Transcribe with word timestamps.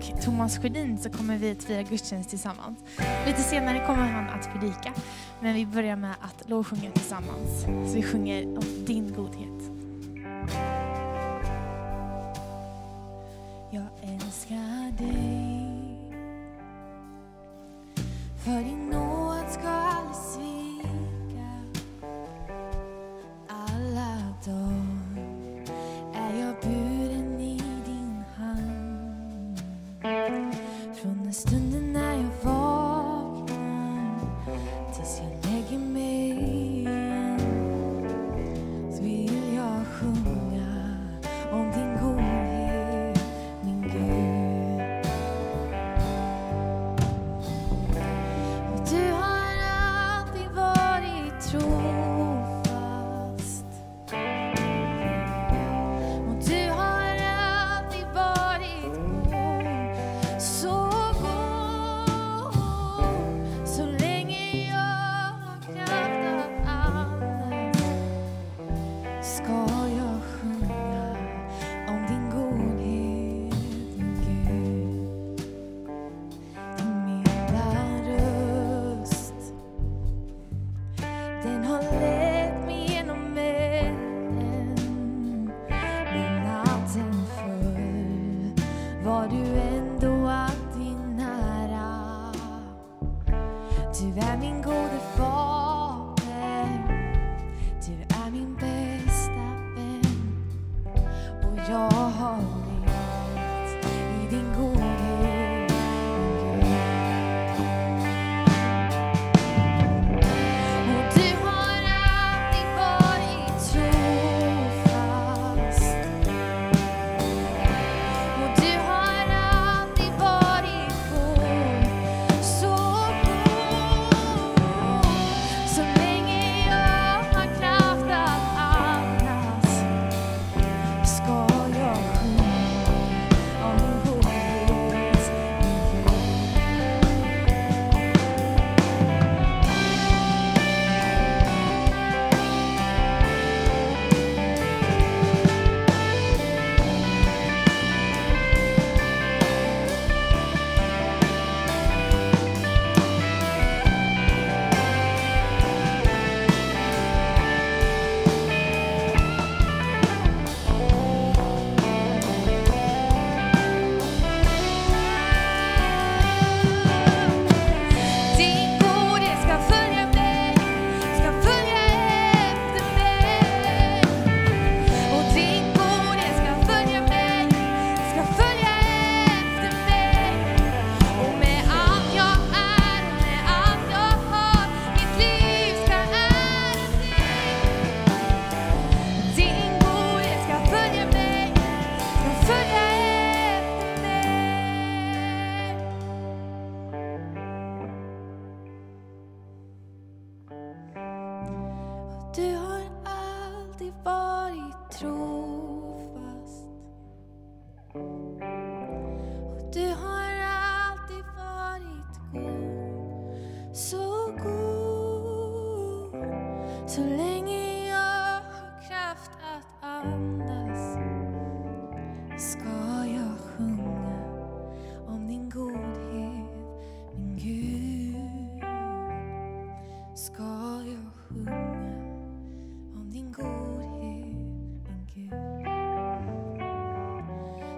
och 0.00 0.22
Thomas 0.22 0.58
Sjödin 0.58 0.98
så 0.98 1.10
kommer 1.10 1.36
vi 1.36 1.50
att 1.50 1.64
fira 1.64 1.82
gudstjänst 1.82 2.30
tillsammans. 2.30 2.78
Lite 3.26 3.42
senare 3.42 3.86
kommer 3.86 4.06
han 4.06 4.28
att 4.28 4.52
predika, 4.52 4.92
men 5.40 5.54
vi 5.54 5.66
börjar 5.66 5.96
med 5.96 6.14
att 6.20 6.48
lovsjunga 6.48 6.90
tillsammans. 6.90 7.62
Så 7.62 7.96
vi 7.96 8.02
sjunger 8.02 8.46
om 8.46 8.84
din 8.86 9.12
godhet. 9.12 9.59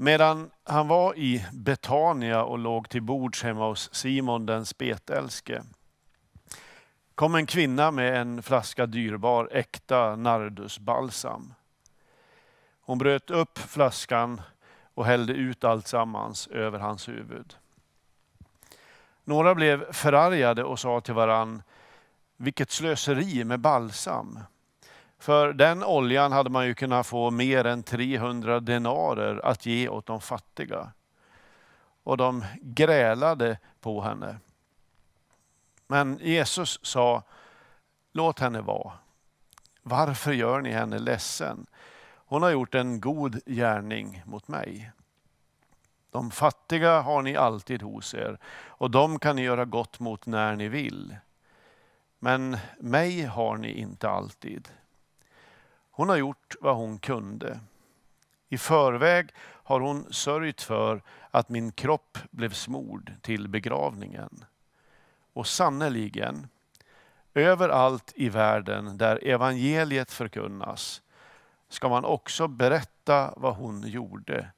Medan 0.00 0.50
han 0.64 0.88
var 0.88 1.18
i 1.18 1.46
Betania 1.52 2.42
och 2.42 2.58
låg 2.58 2.88
till 2.88 3.02
bords 3.02 3.42
hemma 3.42 3.68
hos 3.68 3.94
Simon 3.94 4.46
den 4.46 4.66
spetälske 4.66 5.62
kom 7.18 7.34
en 7.34 7.46
kvinna 7.46 7.90
med 7.90 8.20
en 8.20 8.42
flaska 8.42 8.86
dyrbar 8.86 9.48
äkta 9.52 10.16
nardusbalsam. 10.16 11.54
Hon 12.80 12.98
bröt 12.98 13.30
upp 13.30 13.58
flaskan 13.58 14.40
och 14.94 15.06
hällde 15.06 15.32
ut 15.32 15.64
alltsammans 15.64 16.46
över 16.46 16.78
hans 16.78 17.08
huvud. 17.08 17.56
Några 19.24 19.54
blev 19.54 19.92
förargade 19.92 20.64
och 20.64 20.78
sa 20.78 21.00
till 21.00 21.14
varann, 21.14 21.62
vilket 22.36 22.70
slöseri 22.70 23.44
med 23.44 23.60
balsam. 23.60 24.38
För 25.18 25.52
den 25.52 25.84
oljan 25.84 26.32
hade 26.32 26.50
man 26.50 26.66
ju 26.66 26.74
kunnat 26.74 27.06
få 27.06 27.30
mer 27.30 27.64
än 27.64 27.82
300 27.82 28.60
denarer 28.60 29.46
att 29.46 29.66
ge 29.66 29.88
åt 29.88 30.06
de 30.06 30.20
fattiga. 30.20 30.92
Och 32.02 32.16
de 32.16 32.44
grälade 32.60 33.58
på 33.80 34.02
henne. 34.02 34.38
Men 35.86 36.18
Jesus 36.22 36.80
sa, 36.82 37.22
låt 38.12 38.38
henne 38.38 38.60
vara. 38.60 38.92
Varför 39.82 40.32
gör 40.32 40.60
ni 40.60 40.70
henne 40.70 40.98
ledsen? 40.98 41.66
Hon 42.14 42.42
har 42.42 42.50
gjort 42.50 42.74
en 42.74 43.00
god 43.00 43.40
gärning 43.46 44.22
mot 44.26 44.48
mig. 44.48 44.92
De 46.10 46.30
fattiga 46.30 47.00
har 47.00 47.22
ni 47.22 47.36
alltid 47.36 47.82
hos 47.82 48.14
er 48.14 48.38
och 48.66 48.90
de 48.90 49.18
kan 49.18 49.36
ni 49.36 49.42
göra 49.42 49.64
gott 49.64 50.00
mot 50.00 50.26
när 50.26 50.56
ni 50.56 50.68
vill. 50.68 51.16
Men 52.18 52.56
mig 52.80 53.22
har 53.22 53.56
ni 53.56 53.72
inte 53.72 54.08
alltid. 54.08 54.68
Hon 55.98 56.08
har 56.08 56.16
gjort 56.16 56.56
vad 56.60 56.76
hon 56.76 56.98
kunde. 56.98 57.60
I 58.48 58.58
förväg 58.58 59.30
har 59.40 59.80
hon 59.80 60.12
sörjt 60.12 60.62
för 60.62 61.02
att 61.30 61.48
min 61.48 61.72
kropp 61.72 62.18
blev 62.30 62.52
smord 62.52 63.12
till 63.22 63.48
begravningen. 63.48 64.44
Och 65.32 65.46
sannerligen, 65.46 66.48
överallt 67.34 68.12
i 68.16 68.28
världen 68.28 68.98
där 68.98 69.24
evangeliet 69.26 70.10
förkunnas 70.10 71.02
ska 71.68 71.88
man 71.88 72.04
också 72.04 72.48
berätta 72.48 73.34
vad 73.36 73.56
hon 73.56 73.88
gjorde 73.88 74.50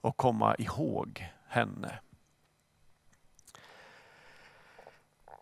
och 0.00 0.16
komma 0.16 0.56
ihåg 0.56 1.26
henne. 1.48 1.98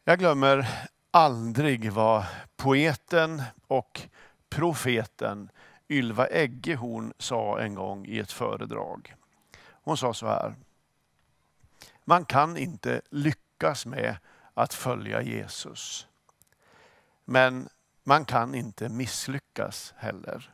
Jag 0.04 0.18
glömmer 0.18 0.68
aldrig 1.10 1.92
vad 1.92 2.24
poeten 2.56 3.42
och 3.66 4.08
profeten 4.48 5.50
Ylva 5.88 6.26
Eggehorn 6.26 7.12
sa 7.18 7.60
en 7.60 7.74
gång 7.74 8.06
i 8.06 8.18
ett 8.18 8.32
föredrag. 8.32 9.14
Hon 9.62 9.96
sa 9.96 10.14
så 10.14 10.26
här. 10.26 10.54
Man 12.04 12.24
kan 12.24 12.56
inte 12.56 13.00
lyckas 13.10 13.86
med 13.86 14.16
att 14.54 14.74
följa 14.74 15.22
Jesus. 15.22 16.06
Men 17.24 17.68
man 18.04 18.24
kan 18.24 18.54
inte 18.54 18.88
misslyckas 18.88 19.94
heller. 19.96 20.52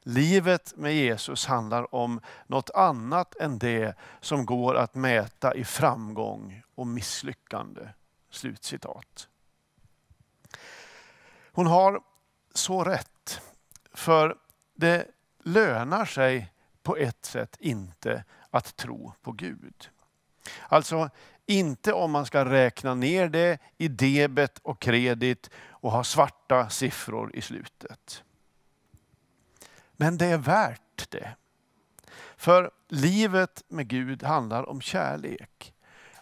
Livet 0.00 0.76
med 0.76 0.94
Jesus 0.94 1.46
handlar 1.46 1.94
om 1.94 2.20
något 2.46 2.70
annat 2.70 3.36
än 3.36 3.58
det 3.58 3.94
som 4.20 4.46
går 4.46 4.74
att 4.74 4.94
mäta 4.94 5.54
i 5.54 5.64
framgång 5.64 6.62
och 6.74 6.86
misslyckande. 6.86 7.88
Slutcitat. 8.30 9.28
Hon 11.52 11.66
har 11.66 12.00
så 12.56 12.84
rätt. 12.84 13.40
För 13.92 14.36
det 14.74 15.06
lönar 15.42 16.04
sig 16.04 16.52
på 16.82 16.96
ett 16.96 17.24
sätt 17.24 17.56
inte 17.60 18.24
att 18.50 18.76
tro 18.76 19.12
på 19.22 19.32
Gud. 19.32 19.90
Alltså 20.68 21.10
inte 21.46 21.92
om 21.92 22.10
man 22.10 22.26
ska 22.26 22.44
räkna 22.44 22.94
ner 22.94 23.28
det 23.28 23.58
i 23.76 23.88
debet 23.88 24.58
och 24.58 24.80
kredit 24.80 25.50
och 25.68 25.90
ha 25.90 26.04
svarta 26.04 26.68
siffror 26.68 27.36
i 27.36 27.42
slutet. 27.42 28.22
Men 29.92 30.18
det 30.18 30.26
är 30.26 30.38
värt 30.38 31.10
det. 31.10 31.36
För 32.36 32.70
livet 32.88 33.64
med 33.68 33.88
Gud 33.88 34.22
handlar 34.22 34.68
om 34.68 34.80
kärlek. 34.80 35.74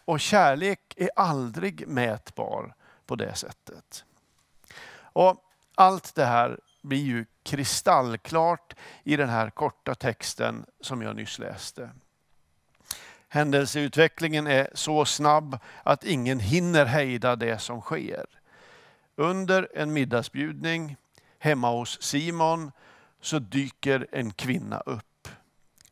Och 0.04 0.20
kärlek 0.20 0.94
är 0.96 1.10
aldrig 1.16 1.88
mätbar 1.88 2.74
på 3.06 3.16
det 3.16 3.34
sättet. 3.34 4.04
Och 4.96 5.44
allt 5.74 6.14
det 6.14 6.24
här 6.24 6.58
blir 6.82 7.02
ju 7.02 7.24
kristallklart 7.42 8.74
i 9.04 9.16
den 9.16 9.28
här 9.28 9.50
korta 9.50 9.94
texten 9.94 10.66
som 10.80 11.02
jag 11.02 11.16
nyss 11.16 11.38
läste. 11.38 11.90
Händelseutvecklingen 13.28 14.46
är 14.46 14.68
så 14.74 15.04
snabb 15.04 15.58
att 15.82 16.04
ingen 16.04 16.40
hinner 16.40 16.84
hejda 16.84 17.36
det 17.36 17.58
som 17.58 17.80
sker. 17.80 18.26
Under 19.16 19.68
en 19.74 19.92
middagsbjudning 19.92 20.96
hemma 21.38 21.70
hos 21.70 22.02
Simon 22.02 22.72
så 23.20 23.38
dyker 23.38 24.06
en 24.12 24.32
kvinna 24.32 24.80
upp. 24.80 25.28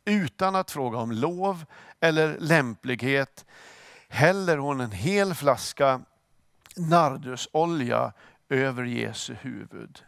Utan 0.05 0.55
att 0.55 0.71
fråga 0.71 0.97
om 0.97 1.11
lov 1.11 1.65
eller 1.99 2.37
lämplighet 2.39 3.45
häller 4.09 4.57
hon 4.57 4.81
en 4.81 4.91
hel 4.91 5.33
flaska 5.33 6.01
nardusolja 6.75 8.13
över 8.49 8.83
Jesu 8.83 9.33
huvud. 9.33 10.03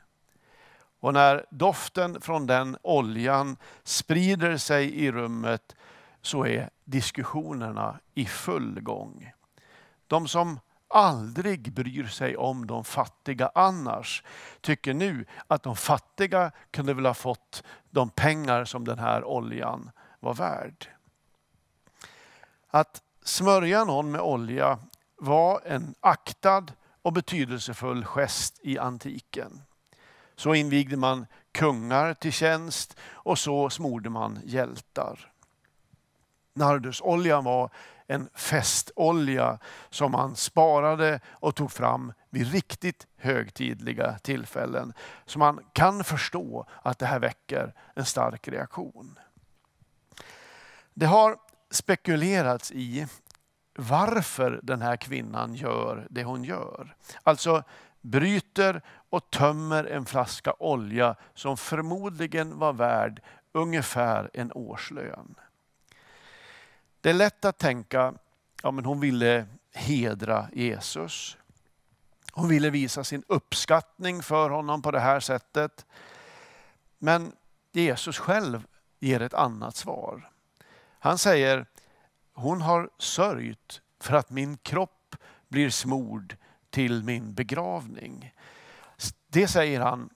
Och 0.99 1.13
när 1.13 1.45
doften 1.49 2.21
från 2.21 2.47
den 2.47 2.77
oljan 2.81 3.57
sprider 3.83 4.57
sig 4.57 4.95
i 4.95 5.11
rummet 5.11 5.75
så 6.21 6.45
är 6.45 6.69
diskussionerna 6.83 7.99
i 8.13 8.25
full 8.25 8.81
gång. 8.81 9.31
De 10.07 10.27
som 10.27 10.59
aldrig 10.87 11.73
bryr 11.73 12.07
sig 12.07 12.37
om 12.37 12.67
de 12.67 12.83
fattiga 12.83 13.51
annars 13.55 14.23
tycker 14.61 14.93
nu 14.93 15.25
att 15.47 15.63
de 15.63 15.75
fattiga 15.75 16.51
kunde 16.71 16.93
väl 16.93 17.05
ha 17.05 17.13
fått 17.13 17.63
de 17.89 18.09
pengar 18.09 18.65
som 18.65 18.85
den 18.85 18.99
här 18.99 19.23
oljan 19.23 19.91
var 20.19 20.33
värd. 20.33 20.87
Att 22.67 23.01
smörja 23.23 23.83
någon 23.83 24.11
med 24.11 24.21
olja 24.21 24.79
var 25.15 25.61
en 25.65 25.95
aktad 25.99 26.65
och 27.05 27.13
betydelsefull 27.13 28.05
gest 28.05 28.59
i 28.63 28.77
antiken. 28.77 29.61
Så 30.35 30.53
invigde 30.53 30.97
man 30.97 31.25
kungar 31.51 32.13
till 32.13 32.31
tjänst 32.31 32.97
och 33.01 33.39
så 33.39 33.69
smorde 33.69 34.09
man 34.09 34.39
hjältar. 34.45 35.31
Nardusoljan 36.53 37.43
var 37.43 37.69
en 38.07 38.29
festolja 38.33 39.59
som 39.89 40.11
man 40.11 40.35
sparade 40.35 41.19
och 41.29 41.55
tog 41.55 41.71
fram 41.71 42.13
vid 42.29 42.51
riktigt 42.51 43.07
högtidliga 43.17 44.19
tillfällen. 44.19 44.93
Så 45.25 45.39
man 45.39 45.59
kan 45.73 46.03
förstå 46.03 46.65
att 46.81 46.99
det 46.99 47.05
här 47.05 47.19
väcker 47.19 47.73
en 47.93 48.05
stark 48.05 48.47
reaktion. 48.47 49.19
Det 50.93 51.05
har 51.05 51.37
spekulerats 51.71 52.71
i 52.71 53.07
varför 53.75 54.59
den 54.63 54.81
här 54.81 54.97
kvinnan 54.97 55.55
gör 55.55 56.07
det 56.09 56.23
hon 56.23 56.43
gör. 56.43 56.95
Alltså 57.23 57.63
bryter 58.01 58.81
och 59.09 59.29
tömmer 59.29 59.83
en 59.83 60.05
flaska 60.05 60.53
olja 60.59 61.15
som 61.33 61.57
förmodligen 61.57 62.59
var 62.59 62.73
värd 62.73 63.21
ungefär 63.51 64.29
en 64.33 64.51
årslön. 64.51 65.35
Det 67.01 67.09
är 67.09 67.13
lätt 67.13 67.45
att 67.45 67.57
tänka, 67.57 68.13
ja 68.63 68.71
men 68.71 68.85
hon 68.85 68.99
ville 68.99 69.45
hedra 69.73 70.49
Jesus. 70.53 71.37
Hon 72.31 72.49
ville 72.49 72.69
visa 72.69 73.03
sin 73.03 73.23
uppskattning 73.27 74.23
för 74.23 74.49
honom 74.49 74.81
på 74.81 74.91
det 74.91 74.99
här 74.99 75.19
sättet. 75.19 75.85
Men 76.99 77.31
Jesus 77.71 78.17
själv 78.17 78.67
ger 78.99 79.21
ett 79.21 79.33
annat 79.33 79.75
svar. 79.75 80.31
Han 80.99 81.17
säger, 81.17 81.65
hon 82.35 82.61
har 82.61 82.89
sörjt 82.97 83.81
för 83.99 84.13
att 84.13 84.29
min 84.29 84.57
kropp 84.57 85.15
blir 85.47 85.69
smord 85.69 86.35
till 86.69 87.03
min 87.03 87.33
begravning. 87.33 88.33
Det 89.27 89.47
säger 89.47 89.81
han 89.81 90.09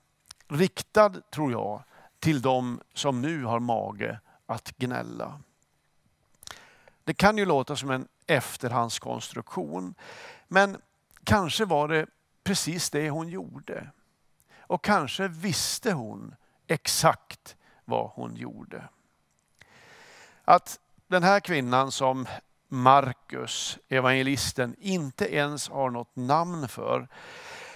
riktad, 0.48 1.10
tror 1.30 1.52
jag, 1.52 1.82
till 2.18 2.42
de 2.42 2.80
som 2.94 3.22
nu 3.22 3.44
har 3.44 3.60
mage 3.60 4.20
att 4.46 4.76
gnälla. 4.76 5.40
Det 7.04 7.14
kan 7.14 7.38
ju 7.38 7.44
låta 7.44 7.76
som 7.76 7.90
en 7.90 8.08
efterhandskonstruktion, 8.26 9.94
men 10.48 10.82
kanske 11.24 11.64
var 11.64 11.88
det 11.88 12.06
precis 12.44 12.90
det 12.90 13.10
hon 13.10 13.28
gjorde. 13.28 13.90
Och 14.58 14.84
kanske 14.84 15.28
visste 15.28 15.92
hon 15.92 16.34
exakt 16.66 17.56
vad 17.84 18.10
hon 18.10 18.36
gjorde. 18.36 18.88
Att 20.44 20.80
den 21.10 21.22
här 21.22 21.40
kvinnan 21.40 21.92
som 21.92 22.26
Markus, 22.68 23.78
evangelisten, 23.88 24.76
inte 24.78 25.34
ens 25.34 25.68
har 25.68 25.90
något 25.90 26.16
namn 26.16 26.68
för, 26.68 27.08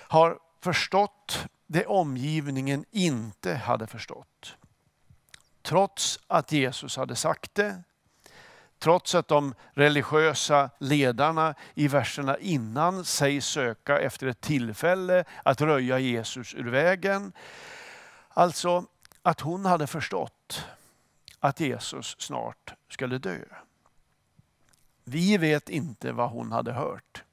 har 0.08 0.38
förstått 0.60 1.46
det 1.66 1.86
omgivningen 1.86 2.84
inte 2.90 3.54
hade 3.54 3.86
förstått. 3.86 4.56
Trots 5.62 6.20
att 6.26 6.52
Jesus 6.52 6.96
hade 6.96 7.16
sagt 7.16 7.54
det, 7.54 7.82
trots 8.78 9.14
att 9.14 9.28
de 9.28 9.54
religiösa 9.72 10.70
ledarna 10.78 11.54
i 11.74 11.88
verserna 11.88 12.38
innan 12.38 13.04
sägs 13.04 13.46
söka 13.46 13.98
efter 13.98 14.26
ett 14.26 14.40
tillfälle 14.40 15.24
att 15.42 15.60
röja 15.60 15.98
Jesus 15.98 16.54
ur 16.54 16.70
vägen. 16.70 17.32
Alltså 18.28 18.84
att 19.22 19.40
hon 19.40 19.64
hade 19.66 19.86
förstått 19.86 20.66
att 21.44 21.60
Jesus 21.60 22.16
snart 22.18 22.74
skulle 22.90 23.18
dö. 23.18 23.38
Vi 25.04 25.36
vet 25.36 25.68
inte 25.68 26.12
vad 26.12 26.30
hon 26.30 26.52
hade 26.52 26.72
hört. 26.72 27.24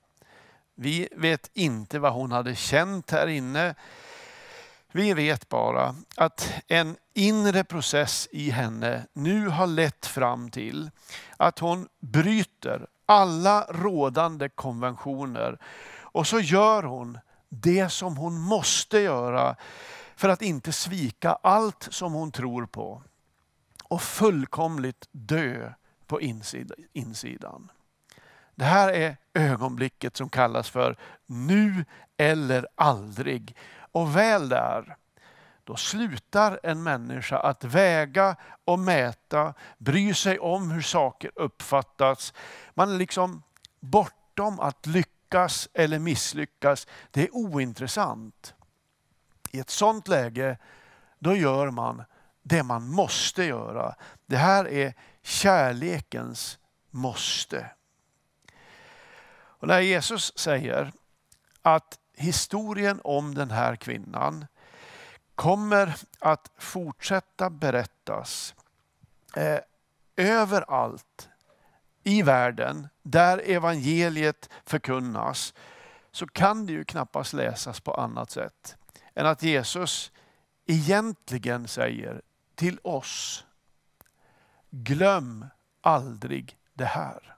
Vi 0.75 1.07
vet 1.11 1.49
inte 1.53 1.99
vad 1.99 2.13
hon 2.13 2.31
hade 2.31 2.55
känt 2.55 3.11
här 3.11 3.27
inne. 3.27 3.75
Vi 4.91 5.13
vet 5.13 5.49
bara 5.49 5.95
att 6.15 6.53
en 6.67 6.97
inre 7.13 7.63
process 7.63 8.27
i 8.31 8.49
henne 8.49 9.05
nu 9.13 9.47
har 9.47 9.67
lett 9.67 10.05
fram 10.05 10.49
till 10.49 10.91
att 11.37 11.59
hon 11.59 11.87
bryter 11.99 12.87
alla 13.05 13.65
rådande 13.69 14.49
konventioner 14.49 15.57
och 16.01 16.27
så 16.27 16.39
gör 16.39 16.83
hon 16.83 17.17
det 17.49 17.89
som 17.89 18.17
hon 18.17 18.39
måste 18.39 18.99
göra 18.99 19.55
för 20.15 20.29
att 20.29 20.41
inte 20.41 20.71
svika 20.71 21.31
allt 21.31 21.87
som 21.91 22.13
hon 22.13 22.31
tror 22.31 22.65
på 22.65 23.03
och 23.91 24.01
fullkomligt 24.01 25.07
dö 25.11 25.73
på 26.07 26.21
insidan. 26.93 27.71
Det 28.55 28.65
här 28.65 28.93
är 28.93 29.17
ögonblicket 29.33 30.17
som 30.17 30.29
kallas 30.29 30.69
för 30.69 30.97
nu 31.25 31.85
eller 32.17 32.67
aldrig. 32.75 33.55
Och 33.91 34.15
väl 34.15 34.49
där, 34.49 34.95
då 35.63 35.75
slutar 35.75 36.59
en 36.63 36.83
människa 36.83 37.39
att 37.39 37.63
väga 37.63 38.35
och 38.65 38.79
mäta, 38.79 39.53
bry 39.77 40.13
sig 40.13 40.39
om 40.39 40.71
hur 40.71 40.81
saker 40.81 41.31
uppfattas. 41.35 42.33
Man 42.73 42.91
är 42.91 42.97
liksom 42.97 43.43
bortom 43.79 44.59
att 44.59 44.85
lyckas 44.85 45.69
eller 45.73 45.99
misslyckas. 45.99 46.87
Det 47.11 47.23
är 47.23 47.35
ointressant. 47.35 48.53
I 49.51 49.59
ett 49.59 49.69
sådant 49.69 50.07
läge, 50.07 50.57
då 51.19 51.35
gör 51.35 51.71
man 51.71 52.03
det 52.41 52.63
man 52.63 52.87
måste 52.87 53.43
göra. 53.43 53.95
Det 54.25 54.37
här 54.37 54.67
är 54.67 54.93
kärlekens 55.21 56.59
måste. 56.89 57.71
Och 59.33 59.67
när 59.67 59.79
Jesus 59.79 60.37
säger 60.37 60.91
att 61.61 61.99
historien 62.13 63.01
om 63.03 63.35
den 63.35 63.51
här 63.51 63.75
kvinnan 63.75 64.45
kommer 65.35 65.95
att 66.19 66.51
fortsätta 66.57 67.49
berättas 67.49 68.55
eh, 69.35 69.59
överallt 70.15 71.29
i 72.03 72.21
världen 72.21 72.87
där 73.03 73.41
evangeliet 73.45 74.49
förkunnas 74.65 75.53
så 76.11 76.27
kan 76.27 76.65
det 76.65 76.73
ju 76.73 76.83
knappast 76.83 77.33
läsas 77.33 77.79
på 77.79 77.93
annat 77.93 78.31
sätt 78.31 78.77
än 79.15 79.25
att 79.25 79.43
Jesus 79.43 80.11
egentligen 80.65 81.67
säger 81.67 82.21
till 82.61 82.79
oss, 82.83 83.45
glöm 84.69 85.45
aldrig 85.81 86.57
det 86.73 86.85
här. 86.85 87.35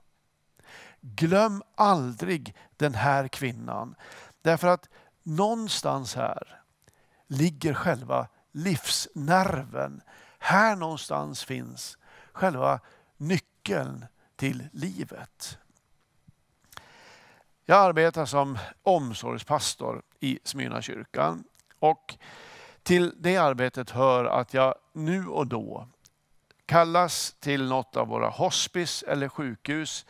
Glöm 1.01 1.63
aldrig 1.75 2.55
den 2.77 2.93
här 2.93 3.27
kvinnan. 3.27 3.95
Därför 4.41 4.67
att 4.67 4.89
någonstans 5.23 6.15
här 6.15 6.61
ligger 7.27 7.73
själva 7.73 8.27
livsnerven. 8.51 10.01
Här 10.39 10.75
någonstans 10.75 11.43
finns 11.43 11.97
själva 12.31 12.79
nyckeln 13.17 14.05
till 14.35 14.67
livet. 14.71 15.57
Jag 17.65 17.79
arbetar 17.79 18.25
som 18.25 18.57
omsorgspastor 18.81 20.01
i 20.19 20.39
Smyrnakyrkan 20.43 21.43
och 21.79 22.17
till 22.83 23.13
det 23.17 23.37
arbetet 23.37 23.89
hör 23.89 24.25
att 24.25 24.53
jag 24.53 24.75
nu 24.93 25.27
och 25.27 25.47
då 25.47 25.87
kallas 26.65 27.35
till 27.39 27.69
något 27.69 27.95
av 27.97 28.07
våra 28.07 28.29
hospice 28.29 29.03
eller 29.07 29.29
sjukhus 29.29 30.05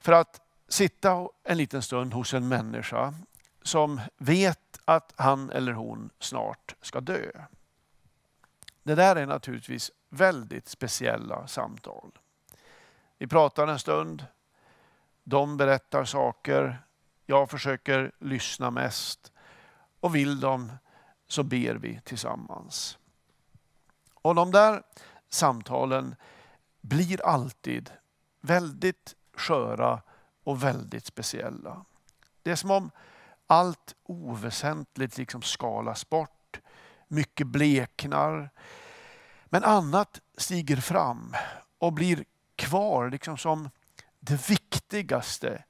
för 0.00 0.12
att 0.12 0.40
sitta 0.68 1.28
en 1.44 1.56
liten 1.56 1.82
stund 1.82 2.14
hos 2.14 2.34
en 2.34 2.48
människa 2.48 3.14
som 3.62 4.00
vet 4.16 4.80
att 4.84 5.12
han 5.16 5.50
eller 5.50 5.72
hon 5.72 6.10
snart 6.18 6.74
ska 6.82 7.00
dö. 7.00 7.30
Det 8.82 8.94
där 8.94 9.16
är 9.16 9.26
naturligtvis 9.26 9.90
väldigt 10.08 10.68
speciella 10.68 11.46
samtal. 11.46 12.10
Vi 13.18 13.26
pratar 13.26 13.66
en 13.66 13.78
stund, 13.78 14.26
de 15.24 15.56
berättar 15.56 16.04
saker, 16.04 16.82
jag 17.26 17.50
försöker 17.50 18.12
lyssna 18.18 18.70
mest 18.70 19.32
och 20.00 20.14
vill 20.14 20.40
de 20.40 20.72
så 21.28 21.42
ber 21.42 21.74
vi 21.74 22.00
tillsammans. 22.04 22.98
Och 24.14 24.34
de 24.34 24.52
där 24.52 24.82
samtalen 25.28 26.14
blir 26.80 27.26
alltid 27.26 27.90
väldigt 28.40 29.14
sköra 29.34 30.02
och 30.44 30.62
väldigt 30.62 31.06
speciella. 31.06 31.84
Det 32.42 32.50
är 32.50 32.56
som 32.56 32.70
om 32.70 32.90
allt 33.46 33.94
oväsentligt 34.02 35.18
liksom 35.18 35.42
skalas 35.42 36.08
bort. 36.08 36.60
Mycket 37.08 37.46
bleknar. 37.46 38.50
Men 39.44 39.64
annat 39.64 40.20
stiger 40.36 40.76
fram 40.76 41.34
och 41.78 41.92
blir 41.92 42.24
kvar 42.56 43.10
liksom 43.10 43.38
som 43.38 43.70
det 44.20 44.50
viktigaste 44.50 45.64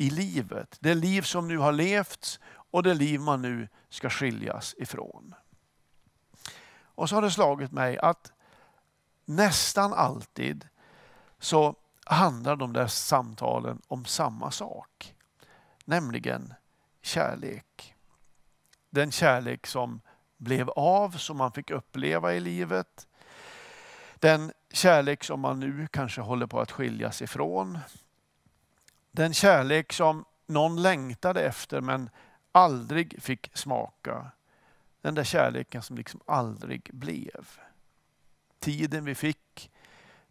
i 0.00 0.10
livet. 0.10 0.76
Det 0.80 0.94
liv 0.94 1.22
som 1.22 1.48
nu 1.48 1.58
har 1.58 1.72
levts 1.72 2.40
och 2.70 2.82
det 2.82 2.94
liv 2.94 3.20
man 3.20 3.42
nu 3.42 3.68
ska 3.88 4.10
skiljas 4.10 4.74
ifrån. 4.78 5.34
Och 6.82 7.08
så 7.08 7.14
har 7.14 7.22
det 7.22 7.30
slagit 7.30 7.72
mig 7.72 7.98
att 7.98 8.32
nästan 9.24 9.92
alltid 9.92 10.68
så 11.38 11.74
handlar 12.04 12.56
de 12.56 12.72
där 12.72 12.86
samtalen 12.86 13.82
om 13.88 14.04
samma 14.04 14.50
sak. 14.50 15.14
Nämligen 15.84 16.54
kärlek. 17.02 17.94
Den 18.90 19.12
kärlek 19.12 19.66
som 19.66 20.00
blev 20.36 20.70
av, 20.70 21.10
som 21.10 21.36
man 21.36 21.52
fick 21.52 21.70
uppleva 21.70 22.34
i 22.34 22.40
livet. 22.40 23.08
Den 24.14 24.52
kärlek 24.72 25.24
som 25.24 25.40
man 25.40 25.60
nu 25.60 25.88
kanske 25.90 26.20
håller 26.20 26.46
på 26.46 26.60
att 26.60 26.72
skiljas 26.72 27.22
ifrån. 27.22 27.78
Den 29.10 29.34
kärlek 29.34 29.92
som 29.92 30.24
någon 30.46 30.82
längtade 30.82 31.42
efter 31.42 31.80
men 31.80 32.10
aldrig 32.52 33.22
fick 33.22 33.50
smaka. 33.54 34.30
Den 35.00 35.14
där 35.14 35.24
kärleken 35.24 35.82
som 35.82 35.96
liksom 35.96 36.20
aldrig 36.26 36.90
blev. 36.92 37.48
Tiden 38.58 39.04
vi 39.04 39.14
fick, 39.14 39.70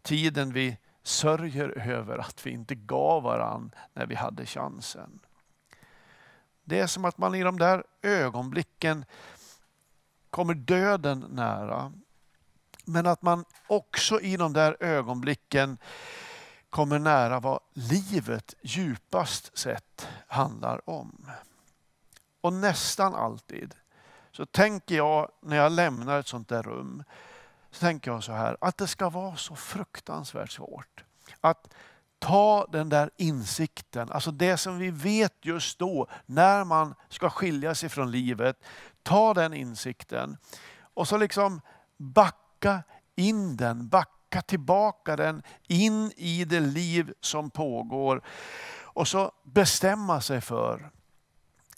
tiden 0.02 0.54
vi 0.54 0.78
sörjer 1.04 1.70
över 1.70 2.18
att 2.18 2.46
vi 2.46 2.52
inte 2.52 2.76
gav 2.76 3.24
varann 3.24 3.72
när 3.94 4.06
vi 4.06 4.16
hade 4.16 4.46
chansen. 4.46 5.20
Det 6.64 6.80
är 6.80 6.88
som 6.88 7.06
att 7.06 7.18
man 7.18 7.36
i 7.36 7.44
de 7.44 7.60
där 7.60 7.84
ögonblicken 8.02 9.06
kommer 10.30 10.54
döden 10.54 11.26
nära. 11.30 11.94
Men 12.86 13.06
att 13.06 13.22
man 13.22 13.46
också 13.68 14.22
i 14.22 14.38
de 14.38 14.54
där 14.54 14.78
ögonblicken 14.80 15.78
kommer 16.70 17.00
nära 17.00 17.40
vad 17.40 17.60
livet 17.74 18.56
djupast 18.62 19.58
sett 19.58 20.08
handlar 20.28 20.90
om. 20.90 21.32
Och 22.42 22.54
nästan 22.54 23.16
alltid 23.16 23.76
så 24.32 24.46
tänker 24.46 24.96
jag 24.96 25.32
när 25.42 25.58
jag 25.58 25.72
lämnar 25.72 26.20
ett 26.20 26.28
sånt 26.28 26.48
där 26.48 26.64
rum, 26.64 27.04
så 27.72 27.80
tänker 27.80 28.12
jag 28.12 28.24
så 28.24 28.32
här, 28.32 28.58
att 28.62 28.78
det 28.78 28.88
ska 28.88 29.10
vara 29.10 29.36
så 29.36 29.56
fruktansvärt 29.56 30.52
svårt. 30.52 31.04
Att 31.42 31.74
ta 32.20 32.68
den 32.72 32.90
där 32.90 33.10
insikten, 33.18 34.12
alltså 34.12 34.32
det 34.32 34.58
som 34.58 34.78
vi 34.78 34.92
vet 34.92 35.34
just 35.42 35.80
då 35.80 36.08
när 36.26 36.64
man 36.64 36.96
ska 37.10 37.30
skilja 37.30 37.76
sig 37.76 37.90
från 37.90 38.12
livet. 38.12 38.64
Ta 39.04 39.34
den 39.34 39.54
insikten 39.54 40.38
och 40.94 41.08
så 41.08 41.18
liksom 41.18 41.62
backa 41.98 42.84
in 43.16 43.58
den, 43.58 43.88
backa 43.88 44.19
tillbaka 44.30 45.16
den 45.16 45.44
in 45.68 46.12
i 46.18 46.46
det 46.46 46.60
liv 46.60 47.14
som 47.22 47.50
pågår. 47.50 48.22
Och 48.84 49.08
så 49.08 49.32
bestämma 49.44 50.22
sig 50.22 50.42
för 50.42 50.92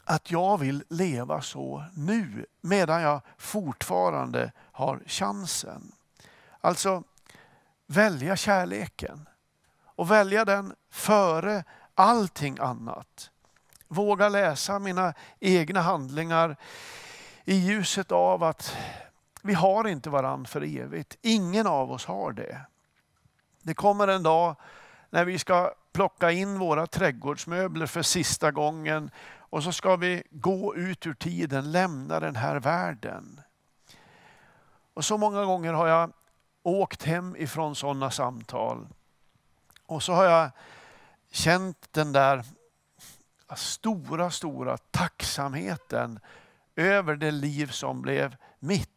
att 0.03 0.31
jag 0.31 0.57
vill 0.57 0.83
leva 0.89 1.41
så 1.41 1.85
nu 1.93 2.45
medan 2.61 3.01
jag 3.01 3.21
fortfarande 3.37 4.51
har 4.71 5.01
chansen. 5.05 5.91
Alltså 6.61 7.03
välja 7.87 8.35
kärleken 8.35 9.29
och 9.83 10.11
välja 10.11 10.45
den 10.45 10.75
före 10.89 11.63
allting 11.95 12.57
annat. 12.59 13.29
Våga 13.87 14.29
läsa 14.29 14.79
mina 14.79 15.13
egna 15.39 15.81
handlingar 15.81 16.57
i 17.45 17.55
ljuset 17.55 18.11
av 18.11 18.43
att 18.43 18.75
vi 19.41 19.53
har 19.53 19.87
inte 19.87 20.09
varann 20.09 20.45
för 20.45 20.77
evigt. 20.77 21.17
Ingen 21.21 21.67
av 21.67 21.91
oss 21.91 22.05
har 22.05 22.31
det. 22.31 22.61
Det 23.61 23.73
kommer 23.73 24.07
en 24.07 24.23
dag 24.23 24.55
när 25.09 25.25
vi 25.25 25.39
ska 25.39 25.73
plocka 25.91 26.31
in 26.31 26.59
våra 26.59 26.87
trädgårdsmöbler 26.87 27.85
för 27.85 28.01
sista 28.01 28.51
gången 28.51 29.11
och 29.37 29.63
så 29.63 29.71
ska 29.71 29.95
vi 29.95 30.23
gå 30.29 30.75
ut 30.75 31.07
ur 31.07 31.13
tiden, 31.13 31.71
lämna 31.71 32.19
den 32.19 32.35
här 32.35 32.59
världen. 32.59 33.41
Och 34.93 35.05
så 35.05 35.17
många 35.17 35.45
gånger 35.45 35.73
har 35.73 35.87
jag 35.87 36.11
åkt 36.63 37.03
hem 37.03 37.35
ifrån 37.35 37.75
sådana 37.75 38.11
samtal. 38.11 38.87
Och 39.85 40.03
så 40.03 40.13
har 40.13 40.23
jag 40.23 40.51
känt 41.31 41.93
den 41.93 42.11
där 42.11 42.43
stora, 43.55 44.31
stora 44.31 44.77
tacksamheten 44.77 46.19
över 46.75 47.15
det 47.15 47.31
liv 47.31 47.67
som 47.67 48.01
blev 48.01 48.35
mitt. 48.59 48.89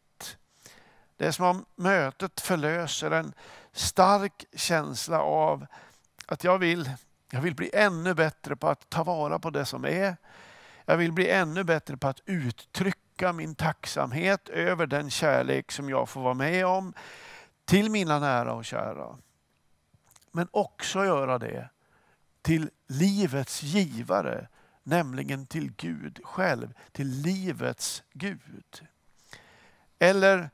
Det 1.17 1.25
är 1.25 1.31
som 1.31 1.45
om 1.45 1.65
mötet 1.75 2.41
förlöser 2.41 3.11
en 3.11 3.33
stark 3.71 4.45
känsla 4.53 5.21
av 5.21 5.65
att 6.25 6.43
jag 6.43 6.57
vill, 6.57 6.91
jag 7.31 7.41
vill 7.41 7.55
bli 7.55 7.69
ännu 7.73 8.13
bättre 8.13 8.55
på 8.55 8.67
att 8.67 8.89
ta 8.89 9.03
vara 9.03 9.39
på 9.39 9.49
det 9.49 9.65
som 9.65 9.85
är. 9.85 10.17
Jag 10.85 10.97
vill 10.97 11.11
bli 11.11 11.29
ännu 11.29 11.63
bättre 11.63 11.97
på 11.97 12.07
att 12.07 12.21
uttrycka 12.25 13.33
min 13.33 13.55
tacksamhet 13.55 14.49
över 14.49 14.87
den 14.87 15.09
kärlek 15.09 15.71
som 15.71 15.89
jag 15.89 16.09
får 16.09 16.21
vara 16.21 16.33
med 16.33 16.65
om 16.65 16.93
till 17.65 17.91
mina 17.91 18.19
nära 18.19 18.53
och 18.53 18.65
kära. 18.65 19.17
Men 20.31 20.47
också 20.51 21.05
göra 21.05 21.39
det 21.39 21.69
till 22.41 22.69
livets 22.87 23.63
givare, 23.63 24.47
nämligen 24.83 25.45
till 25.45 25.71
Gud 25.71 26.19
själv, 26.23 26.73
till 26.91 27.07
livets 27.07 28.03
Gud. 28.13 28.87
Eller 29.99 30.49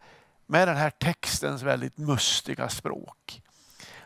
med 0.51 0.67
den 0.67 0.77
här 0.77 0.89
textens 0.89 1.61
väldigt 1.61 1.97
mustiga 1.97 2.69
språk. 2.69 3.41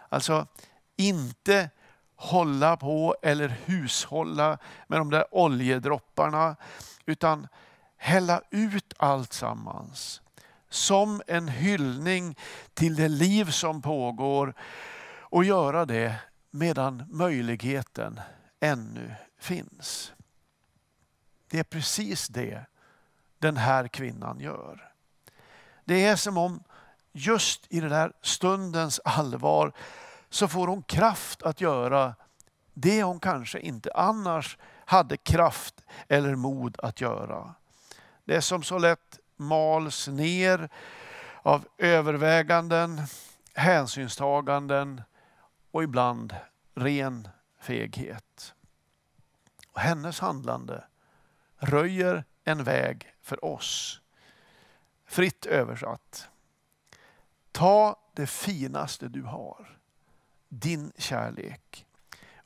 Alltså 0.09 0.47
inte 0.95 1.69
hålla 2.15 2.77
på 2.77 3.15
eller 3.21 3.57
hushålla 3.65 4.57
med 4.87 4.99
de 4.99 5.09
där 5.09 5.35
oljedropparna 5.35 6.55
utan 7.05 7.47
hälla 7.97 8.41
ut 8.51 8.93
allt 8.97 9.33
sammans 9.33 10.21
som 10.69 11.21
en 11.27 11.47
hyllning 11.47 12.37
till 12.73 12.95
det 12.95 13.07
liv 13.07 13.45
som 13.45 13.81
pågår 13.81 14.53
och 15.19 15.43
göra 15.43 15.85
det 15.85 16.15
medan 16.51 17.03
möjligheten 17.09 18.19
ännu 18.59 19.15
finns. 19.39 20.13
Det 21.49 21.59
är 21.59 21.63
precis 21.63 22.27
det 22.27 22.65
den 23.39 23.57
här 23.57 23.87
kvinnan 23.87 24.39
gör. 24.39 24.94
Det 25.85 26.05
är 26.05 26.15
som 26.15 26.37
om 26.37 26.63
just 27.13 27.65
i 27.69 27.79
den 27.79 27.91
här 27.91 28.11
stundens 28.21 28.99
allvar 29.05 29.71
så 30.29 30.47
får 30.47 30.67
hon 30.67 30.83
kraft 30.83 31.43
att 31.43 31.61
göra 31.61 32.15
det 32.73 33.03
hon 33.03 33.19
kanske 33.19 33.59
inte 33.59 33.91
annars 33.95 34.57
hade 34.85 35.17
kraft 35.17 35.83
eller 36.07 36.35
mod 36.35 36.75
att 36.79 37.01
göra. 37.01 37.55
Det 38.25 38.41
som 38.41 38.63
så 38.63 38.77
lätt 38.77 39.19
mals 39.35 40.07
ner 40.07 40.69
av 41.41 41.65
överväganden, 41.77 43.01
hänsynstaganden 43.53 45.01
och 45.71 45.83
ibland 45.83 46.35
ren 46.75 47.27
feghet. 47.61 48.53
Och 49.71 49.79
hennes 49.79 50.19
handlande 50.19 50.83
röjer 51.57 52.23
en 52.43 52.63
väg 52.63 53.13
för 53.21 53.45
oss. 53.45 54.01
Fritt 55.05 55.45
översatt. 55.45 56.29
Ta 57.51 57.99
det 58.13 58.27
finaste 58.27 59.07
du 59.07 59.21
har, 59.21 59.77
din 60.49 60.91
kärlek. 60.97 61.85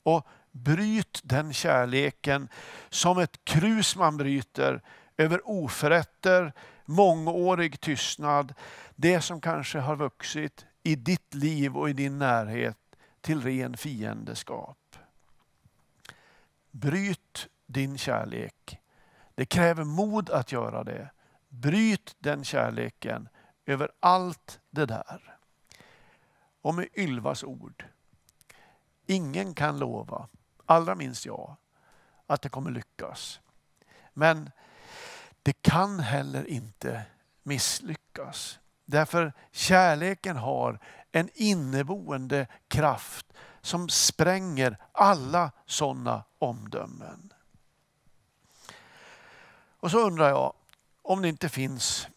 Och 0.04 0.28
bryt 0.52 1.22
den 1.24 1.54
kärleken 1.54 2.50
som 2.90 3.18
ett 3.18 3.46
krus 3.46 3.96
man 3.96 4.18
bryter 4.18 4.82
över 5.18 5.42
oförrätter, 5.50 6.54
mångårig 6.86 7.80
tystnad. 7.80 8.54
Det 8.96 9.22
som 9.22 9.42
kanske 9.42 9.80
har 9.80 9.96
vuxit 9.96 10.66
i 10.84 10.96
ditt 10.96 11.34
liv 11.34 11.78
och 11.78 11.90
i 11.90 11.94
din 11.94 12.20
närhet 12.20 12.78
till 13.22 13.42
ren 13.42 13.78
fiendeskap. 13.78 14.96
Bryt 16.72 17.48
din 17.66 17.98
kärlek. 17.98 18.80
Det 19.36 19.46
kräver 19.46 19.84
mod 19.84 20.30
att 20.30 20.52
göra 20.52 20.84
det. 20.84 21.10
Bryt 21.50 22.16
den 22.20 22.44
kärleken 22.44 23.30
över 23.66 23.92
allt 24.00 24.60
det 24.70 24.86
där. 24.86 25.38
Och 26.62 26.76
med 26.76 26.88
Ylvas 26.94 27.44
ord. 27.44 27.86
Ingen 29.06 29.54
kan 29.54 29.80
lova, 29.80 30.28
allra 30.66 30.96
minst 30.96 31.26
jag, 31.26 31.56
att 32.28 32.42
det 32.42 32.50
kommer 32.50 32.72
lyckas. 32.72 33.40
Men 34.14 34.52
det 35.44 35.62
kan 35.62 36.00
heller 36.00 36.46
inte 36.50 37.02
misslyckas. 37.44 38.60
Därför 38.86 39.34
kärleken 39.52 40.38
har 40.38 40.80
en 41.12 41.30
inneboende 41.34 42.48
kraft 42.68 43.34
som 43.62 43.90
spränger 43.90 44.78
alla 44.92 45.52
sådana 45.66 46.24
omdömen. 46.40 47.34
Och 49.80 49.92
så 49.92 50.00
undrar 50.00 50.30
jag 50.30 50.54
om 51.10 51.22
det 51.22 51.28
inte 51.30 51.50
finns 51.50 52.08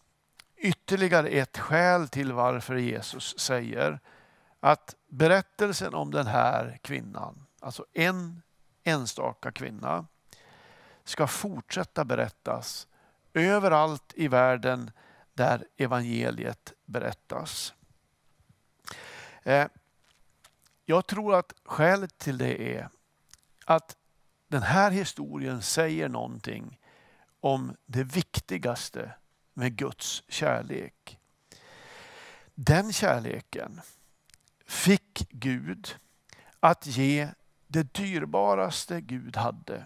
ytterligare 0.55 1.29
ett 1.29 1.57
skäl 1.57 2.07
till 2.07 2.33
varför 2.33 2.75
Jesus 2.75 3.39
säger 3.39 3.99
att 4.59 4.95
berättelsen 5.07 5.93
om 5.93 6.11
den 6.11 6.27
här 6.27 6.79
kvinnan, 6.81 7.45
alltså 7.59 7.85
en 7.93 8.41
enstaka 8.83 9.51
kvinna, 9.51 10.07
ska 11.03 11.27
fortsätta 11.27 12.05
berättas 12.05 12.87
överallt 13.33 14.13
i 14.15 14.27
världen 14.27 14.91
där 15.33 15.67
evangeliet 15.77 16.73
berättas. 16.85 17.73
Eh, 19.43 19.67
jag 20.85 21.07
tror 21.07 21.35
att 21.35 21.53
skälet 21.65 22.17
till 22.17 22.37
det 22.37 22.77
är 22.77 22.89
att 23.65 23.97
den 24.47 24.63
här 24.63 24.91
historien 24.91 25.61
säger 25.61 26.09
någonting 26.09 26.79
om 27.43 27.75
det 27.85 28.03
viktigaste 28.03 29.11
med 29.53 29.75
Guds 29.75 30.23
kärlek. 30.27 31.19
Den 32.55 32.93
kärleken 32.93 33.81
fick 34.65 35.27
Gud 35.29 35.95
att 36.59 36.87
ge 36.87 37.29
det 37.67 37.93
dyrbaraste 37.93 39.01
Gud 39.01 39.35
hade, 39.35 39.85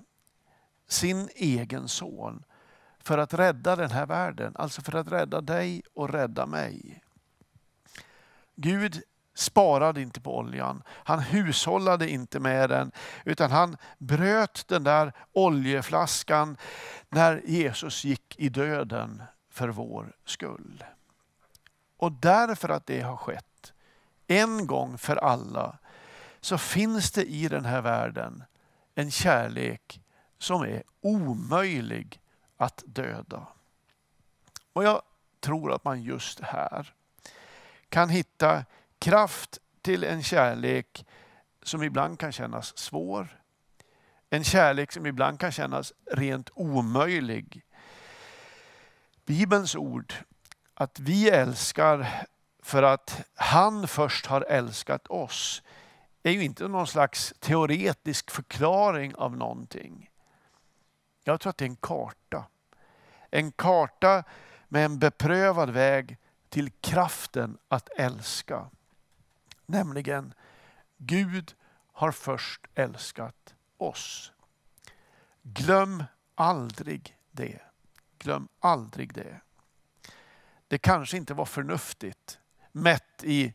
sin 0.88 1.30
egen 1.36 1.88
son, 1.88 2.44
för 3.00 3.18
att 3.18 3.34
rädda 3.34 3.76
den 3.76 3.92
här 3.92 4.06
världen. 4.06 4.56
Alltså 4.56 4.82
för 4.82 4.96
att 4.96 5.12
rädda 5.12 5.42
dig 5.42 5.82
och 5.94 6.10
rädda 6.10 6.46
mig. 6.46 7.04
Gud 8.56 9.04
sparade 9.38 10.02
inte 10.02 10.22
på 10.22 10.38
oljan. 10.38 10.84
Han 10.90 11.20
hushållade 11.20 12.10
inte 12.10 12.40
med 12.40 12.70
den 12.70 12.92
utan 13.26 13.52
han 13.52 13.78
bröt 13.98 14.68
den 14.68 14.84
där 14.84 15.14
oljeflaskan 15.34 16.58
när 17.10 17.42
Jesus 17.46 18.06
gick 18.06 18.36
i 18.40 18.50
döden 18.50 19.24
för 19.50 19.70
vår 19.70 20.16
skull. 20.26 20.84
Och 21.98 22.12
därför 22.12 22.70
att 22.70 22.86
det 22.86 23.02
har 23.02 23.18
skett 23.18 23.74
en 24.28 24.68
gång 24.68 24.98
för 24.98 25.16
alla 25.16 25.78
så 26.42 26.58
finns 26.58 27.12
det 27.12 27.24
i 27.24 27.48
den 27.48 27.66
här 27.66 27.82
världen 27.82 28.44
en 28.96 29.12
kärlek 29.12 30.02
som 30.38 30.62
är 30.62 30.84
omöjlig 31.02 32.22
att 32.58 32.84
döda. 32.86 33.48
Och 34.74 34.84
jag 34.84 35.02
tror 35.40 35.74
att 35.74 35.84
man 35.84 36.04
just 36.04 36.40
här 36.40 36.94
kan 37.90 38.10
hitta 38.10 38.66
kraft 39.08 39.60
till 39.82 40.04
en 40.04 40.24
kärlek 40.24 41.06
som 41.64 41.84
ibland 41.84 42.20
kan 42.20 42.32
kännas 42.32 42.78
svår. 42.78 43.42
En 44.30 44.44
kärlek 44.44 44.92
som 44.92 45.06
ibland 45.06 45.40
kan 45.40 45.52
kännas 45.52 45.94
rent 46.12 46.50
omöjlig. 46.54 47.66
Bibelns 49.26 49.76
ord 49.76 50.14
att 50.74 51.00
vi 51.00 51.30
älskar 51.30 52.08
för 52.64 52.84
att 52.84 53.22
han 53.36 53.88
först 53.88 54.26
har 54.26 54.42
älskat 54.42 55.08
oss 55.08 55.64
är 56.24 56.32
ju 56.32 56.44
inte 56.44 56.68
någon 56.68 56.88
slags 56.88 57.34
teoretisk 57.40 58.32
förklaring 58.32 59.16
av 59.16 59.38
någonting. 59.38 60.10
Jag 61.24 61.40
tror 61.40 61.50
att 61.50 61.58
det 61.58 61.66
är 61.66 61.70
en 61.70 61.76
karta. 61.76 62.46
En 63.32 63.52
karta 63.52 64.24
med 64.68 64.86
en 64.86 65.00
beprövad 65.00 65.70
väg 65.70 66.18
till 66.50 66.72
kraften 66.72 67.58
att 67.68 67.90
älska. 67.98 68.70
Nämligen 69.68 70.34
Gud 70.98 71.54
har 71.92 72.12
först 72.12 72.68
älskat 72.76 73.56
oss. 73.78 74.32
Glöm 75.44 76.04
aldrig 76.36 77.18
det. 77.32 77.62
Glöm 78.18 78.48
aldrig 78.60 79.14
det. 79.14 79.42
Det 80.68 80.78
kanske 80.78 81.18
inte 81.18 81.34
var 81.34 81.46
förnuftigt 81.46 82.40
mätt 82.72 83.24
i 83.24 83.54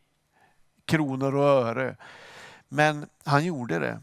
kronor 0.85 1.35
och 1.35 1.43
öre. 1.43 1.97
Men 2.67 3.09
han 3.23 3.45
gjorde 3.45 3.79
det. 3.79 4.01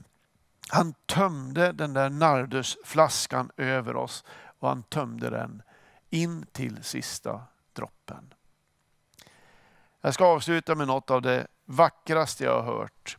Han 0.69 0.95
tömde 1.07 1.73
den 1.73 1.93
där 1.93 2.11
nardusflaskan 2.11 3.51
över 3.57 3.97
oss 3.97 4.25
och 4.59 4.69
han 4.69 4.83
tömde 4.83 5.31
den 5.31 5.63
in 6.11 6.47
till 6.53 6.85
sista 6.85 7.43
droppen. 7.73 8.35
Jag 10.01 10.15
ska 10.15 10.25
avsluta 10.25 10.75
med 10.75 10.87
något 10.87 11.11
av 11.11 11.23
det 11.23 11.47
vackraste 11.71 12.45
jag 12.45 12.63
har 12.63 12.79
hört 12.79 13.19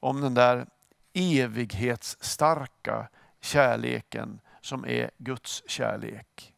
om 0.00 0.20
den 0.20 0.34
där 0.34 0.66
evighetsstarka 1.12 3.08
kärleken 3.40 4.40
som 4.60 4.84
är 4.84 5.10
Guds 5.18 5.62
kärlek. 5.66 6.54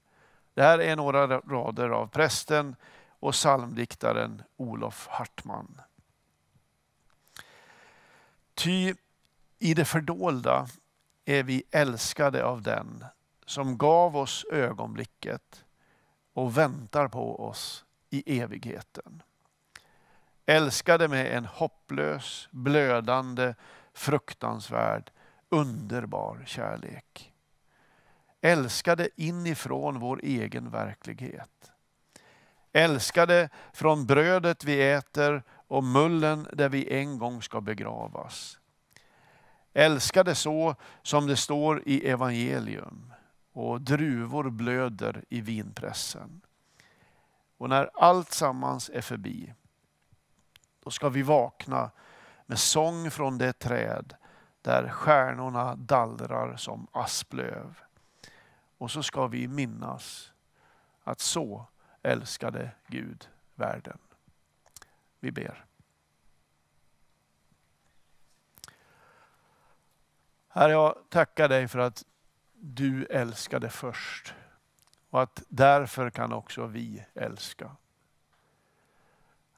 Det 0.55 0.63
här 0.63 0.79
är 0.79 0.97
några 0.97 1.27
rader 1.27 1.89
av 1.89 2.07
prästen 2.07 2.77
och 3.09 3.33
psalmdiktaren 3.33 4.43
Olof 4.57 5.07
Hartman. 5.07 5.81
Ty 8.55 8.95
i 9.59 9.75
det 9.75 9.85
fördolda 9.85 10.69
är 11.25 11.43
vi 11.43 11.63
älskade 11.71 12.45
av 12.45 12.63
den 12.63 13.05
som 13.47 13.79
gav 13.79 14.17
oss 14.17 14.45
ögonblicket 14.53 15.65
och 16.33 16.59
väntar 16.59 17.09
på 17.09 17.49
oss 17.49 17.85
i 18.11 18.41
evigheten. 18.41 19.23
Älskade 20.51 21.09
med 21.09 21.37
en 21.37 21.45
hopplös, 21.45 22.49
blödande, 22.51 23.55
fruktansvärd, 23.95 25.11
underbar 25.49 26.43
kärlek. 26.47 27.33
Älskade 28.41 29.09
inifrån 29.17 30.01
vår 30.01 30.21
egen 30.23 30.71
verklighet. 30.71 31.73
Älskade 32.73 33.49
från 33.73 34.07
brödet 34.07 34.65
vi 34.65 34.91
äter 34.93 35.43
och 35.49 35.85
mullen 35.85 36.47
där 36.53 36.69
vi 36.69 36.95
en 36.95 37.19
gång 37.19 37.43
ska 37.43 37.61
begravas. 37.61 38.59
Älskade 39.73 40.35
så 40.35 40.75
som 41.03 41.27
det 41.27 41.37
står 41.37 41.83
i 41.87 42.09
evangelium 42.09 43.13
och 43.53 43.81
druvor 43.81 44.51
blöder 44.51 45.25
i 45.29 45.41
vinpressen. 45.41 46.41
Och 47.59 47.69
när 47.69 47.91
allt 47.95 48.33
sammans 48.33 48.91
är 48.95 49.01
förbi, 49.01 49.55
då 50.81 50.91
ska 50.91 51.09
vi 51.09 51.23
vakna 51.23 51.91
med 52.47 52.59
sång 52.59 53.11
från 53.11 53.39
det 53.39 53.53
träd 53.53 54.15
där 54.63 54.89
stjärnorna 54.89 55.77
dallrar 55.77 56.57
som 56.57 56.87
asplöv. 56.93 57.81
Och 58.79 58.91
så 58.91 59.03
ska 59.03 59.27
vi 59.27 59.49
minnas 59.49 60.33
att 61.05 61.21
så 61.21 61.67
älskade 62.03 62.71
Gud 62.87 63.29
världen. 63.55 63.99
Vi 65.21 65.33
ber. 65.33 65.65
Herre, 70.49 70.73
jag 70.73 70.97
tackar 71.09 71.49
dig 71.49 71.69
för 71.69 71.79
att 71.79 72.05
du 72.53 73.07
älskade 73.07 73.71
först 73.71 74.35
och 75.11 75.23
att 75.23 75.43
därför 75.49 76.11
kan 76.11 76.33
också 76.33 76.67
vi 76.67 77.05
älska. 77.15 77.77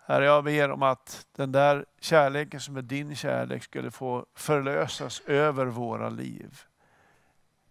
Herre, 0.05 0.25
jag 0.25 0.45
ber 0.45 0.71
om 0.71 0.83
att 0.83 1.27
den 1.33 1.53
där 1.53 1.87
kärleken 2.01 2.61
som 2.61 2.77
är 2.77 2.83
din 2.83 3.17
kärlek 3.17 3.63
skulle 3.63 3.91
få 3.91 4.27
förlösas 4.35 5.21
över 5.21 5.67
våra 5.67 6.09
liv. 6.09 6.61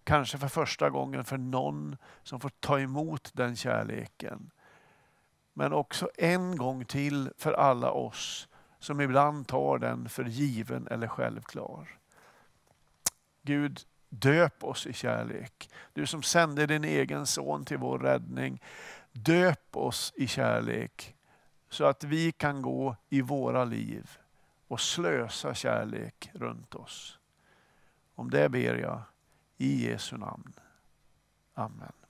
Kanske 0.04 0.38
för 0.38 0.48
första 0.48 0.90
gången 0.90 1.24
för 1.24 1.38
någon 1.38 1.98
som 2.24 2.40
får 2.40 2.50
ta 2.50 2.80
emot 2.80 3.32
den 3.34 3.56
kärleken. 3.56 4.52
Men 5.54 5.74
också 5.74 6.10
en 6.18 6.58
gång 6.58 6.86
till 6.86 7.32
för 7.38 7.54
alla 7.54 7.92
oss 7.92 8.48
som 8.80 9.02
ibland 9.02 9.48
tar 9.48 9.78
den 9.78 10.10
för 10.10 10.24
given 10.24 10.88
eller 10.88 11.08
självklar. 11.08 11.88
Gud, 13.42 13.80
döp 14.10 14.64
oss 14.64 14.88
i 14.88 14.94
kärlek. 14.94 15.70
Du 15.94 16.06
som 16.06 16.24
sände 16.24 16.66
din 16.66 16.84
egen 16.84 17.26
son 17.26 17.66
till 17.66 17.78
vår 17.78 18.00
räddning. 18.00 18.62
Döp 19.12 19.76
oss 19.76 20.14
i 20.16 20.28
kärlek 20.28 21.16
så 21.72 21.86
att 21.86 22.04
vi 22.04 22.32
kan 22.32 22.62
gå 22.62 22.96
i 23.10 23.22
våra 23.22 23.66
liv 23.66 24.18
och 24.68 24.82
slösa 24.82 25.54
kärlek 25.54 26.30
runt 26.34 26.76
oss. 26.76 27.20
Om 28.16 28.30
det 28.30 28.50
ber 28.50 28.76
jag 28.76 29.02
i 29.58 29.90
Jesu 29.90 30.18
namn. 30.18 30.54
Amen. 31.54 32.01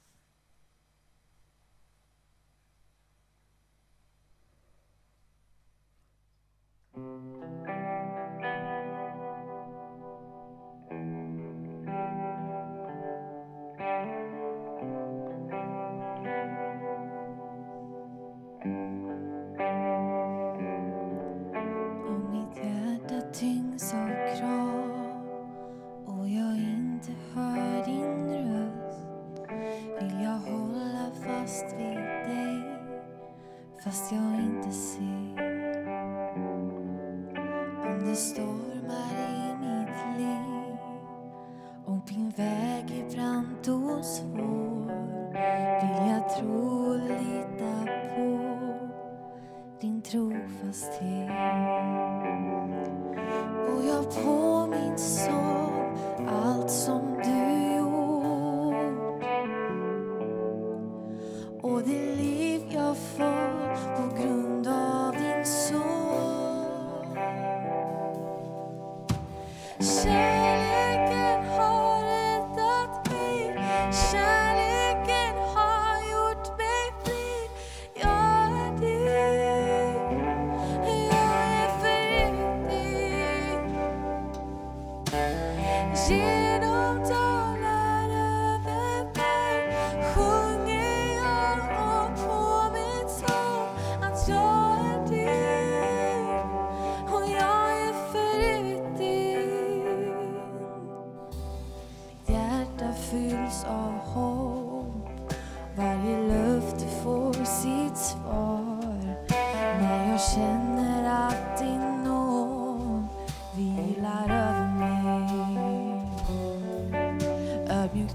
Och 61.61 61.81
det 61.81 62.15
liv 62.15 62.61
jag 62.69 62.97
får 62.97 63.75
på 63.95 64.15
grund 64.15 64.67
av 64.67 65.13
din 65.13 65.45
son. 65.45 65.91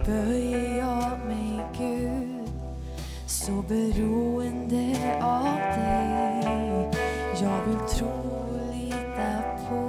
Böjer 0.05 0.79
jag 0.79 1.19
mig, 1.27 1.61
Gud, 1.79 2.51
så 3.27 3.53
beroende 3.53 4.97
av 5.23 5.59
dig. 5.79 6.91
Jag 7.43 7.61
vill 7.67 7.89
tro 7.89 8.09
och 8.09 8.75
lita 8.75 9.43
på 9.69 9.83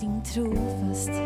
din 0.00 0.22
trofasthet. 0.22 1.20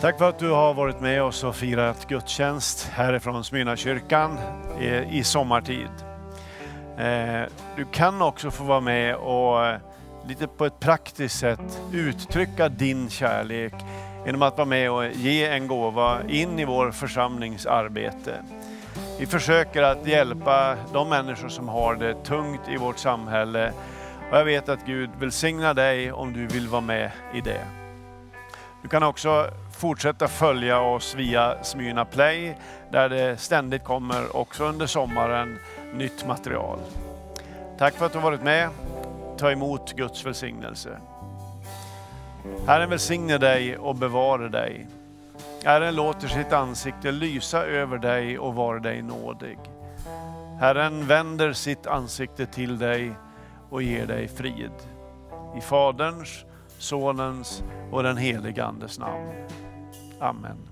Tack 0.00 0.18
för 0.18 0.28
att 0.28 0.38
du 0.38 0.50
har 0.50 0.74
varit 0.74 1.00
med 1.00 1.22
oss 1.22 1.44
och 1.44 1.56
firat 1.56 2.08
gudstjänst 2.08 2.88
härifrån 2.92 3.44
Smyrnakyrkan 3.44 4.38
i- 4.80 5.18
i 5.18 5.24
sommartid. 5.24 5.88
Eh, 6.98 7.42
du 7.76 7.84
kan 7.92 8.22
också 8.22 8.50
få 8.50 8.64
vara 8.64 8.80
med 8.80 9.14
och 9.16 9.66
eh, 9.66 9.78
lite 10.26 10.46
på 10.46 10.64
ett 10.66 10.80
praktiskt 10.80 11.38
sätt 11.38 11.80
uttrycka 11.92 12.68
din 12.68 13.10
kärlek 13.10 13.74
genom 14.26 14.42
att 14.42 14.56
vara 14.56 14.68
med 14.68 14.90
och 14.90 15.06
ge 15.06 15.46
en 15.46 15.66
gåva 15.68 16.18
in 16.28 16.58
i 16.58 16.64
vår 16.64 16.90
församlings 16.90 17.66
arbete. 17.66 18.34
Vi 19.18 19.26
försöker 19.26 19.82
att 19.82 20.06
hjälpa 20.06 20.76
de 20.92 21.08
människor 21.08 21.48
som 21.48 21.68
har 21.68 21.94
det 21.94 22.24
tungt 22.24 22.60
i 22.68 22.76
vårt 22.76 22.98
samhälle 22.98 23.72
och 24.30 24.38
jag 24.38 24.44
vet 24.44 24.68
att 24.68 24.86
Gud 24.86 25.10
välsignar 25.18 25.74
dig 25.74 26.12
om 26.12 26.32
du 26.32 26.46
vill 26.46 26.68
vara 26.68 26.80
med 26.80 27.10
i 27.34 27.40
det. 27.40 27.64
Du 28.82 28.88
kan 28.88 29.02
också 29.02 29.50
fortsätta 29.80 30.28
följa 30.28 30.80
oss 30.80 31.14
via 31.14 31.64
Smyrna 31.64 32.04
Play 32.04 32.56
där 32.90 33.08
det 33.08 33.36
ständigt 33.36 33.84
kommer, 33.84 34.36
också 34.36 34.64
under 34.64 34.86
sommaren, 34.86 35.58
nytt 35.94 36.26
material. 36.26 36.78
Tack 37.78 37.94
för 37.94 38.06
att 38.06 38.12
du 38.12 38.18
har 38.18 38.30
varit 38.30 38.42
med. 38.42 38.68
Ta 39.38 39.50
emot 39.50 39.92
Guds 39.92 40.26
välsignelse. 40.26 41.00
Herren 42.66 42.90
välsigne 42.90 43.38
dig 43.38 43.78
och 43.78 43.96
bevara 43.96 44.48
dig. 44.48 44.86
Herren 45.64 45.94
låter 45.94 46.28
sitt 46.28 46.52
ansikte 46.52 47.12
lysa 47.12 47.64
över 47.64 47.98
dig 47.98 48.38
och 48.38 48.54
vara 48.54 48.78
dig 48.78 49.02
nådig. 49.02 49.58
Herren 50.60 51.06
vänder 51.06 51.52
sitt 51.52 51.86
ansikte 51.86 52.46
till 52.46 52.78
dig 52.78 53.12
och 53.70 53.82
ger 53.82 54.06
dig 54.06 54.28
frid. 54.28 54.72
I 55.58 55.60
Faderns, 55.60 56.44
Sonens 56.78 57.62
och 57.90 58.02
den 58.02 58.16
helige 58.16 58.64
Andes 58.64 58.98
namn. 58.98 59.32
Amen. 60.20 60.69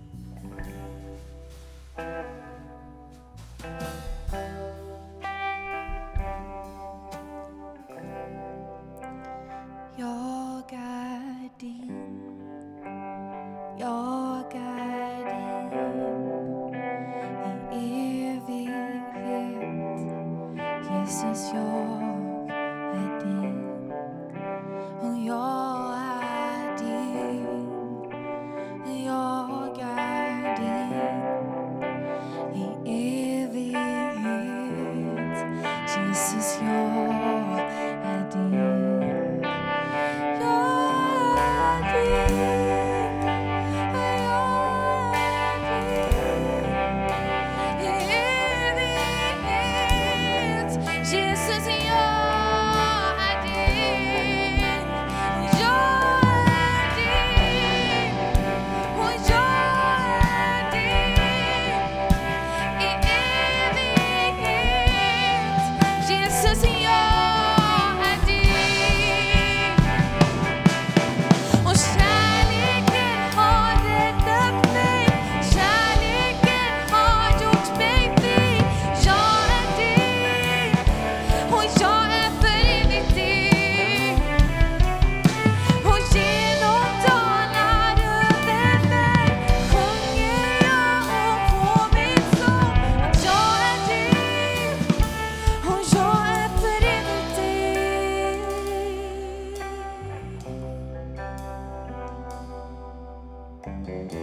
네. 103.88 104.17